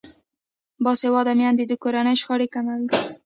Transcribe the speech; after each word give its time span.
باسواده 0.83 1.33
میندې 1.39 1.63
د 1.67 1.73
کورنۍ 1.83 2.15
شخړې 2.21 2.47
کموي. 2.53 2.85